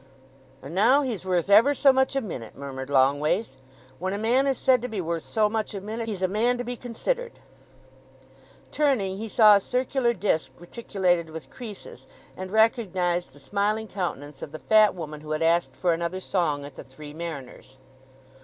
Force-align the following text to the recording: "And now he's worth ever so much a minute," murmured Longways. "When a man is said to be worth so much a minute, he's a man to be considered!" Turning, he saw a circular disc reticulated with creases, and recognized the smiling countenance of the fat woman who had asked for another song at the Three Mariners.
"And 0.63 0.73
now 0.73 1.03
he's 1.03 1.23
worth 1.25 1.47
ever 1.47 1.75
so 1.75 1.93
much 1.93 2.15
a 2.15 2.21
minute," 2.21 2.57
murmured 2.57 2.89
Longways. 2.89 3.57
"When 3.99 4.13
a 4.13 4.17
man 4.17 4.47
is 4.47 4.57
said 4.57 4.81
to 4.81 4.87
be 4.87 4.99
worth 4.99 5.21
so 5.23 5.47
much 5.47 5.75
a 5.75 5.79
minute, 5.79 6.07
he's 6.07 6.23
a 6.23 6.27
man 6.27 6.57
to 6.57 6.63
be 6.63 6.75
considered!" 6.75 7.33
Turning, 8.71 9.17
he 9.17 9.29
saw 9.29 9.55
a 9.55 9.59
circular 9.59 10.13
disc 10.15 10.53
reticulated 10.57 11.29
with 11.29 11.51
creases, 11.51 12.07
and 12.35 12.49
recognized 12.49 13.33
the 13.33 13.39
smiling 13.39 13.87
countenance 13.87 14.41
of 14.41 14.51
the 14.53 14.57
fat 14.57 14.95
woman 14.95 15.21
who 15.21 15.29
had 15.33 15.43
asked 15.43 15.75
for 15.75 15.93
another 15.93 16.19
song 16.19 16.65
at 16.65 16.77
the 16.77 16.83
Three 16.83 17.13
Mariners. 17.13 17.77